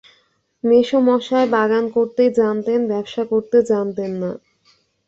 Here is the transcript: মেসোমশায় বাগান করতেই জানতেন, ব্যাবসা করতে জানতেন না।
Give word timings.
মেসোমশায় 0.63 1.47
বাগান 1.49 1.85
করতেই 1.95 2.31
জানতেন, 2.39 2.79
ব্যাবসা 2.89 3.23
করতে 3.31 3.57
জানতেন 3.69 4.11
না। 4.21 4.31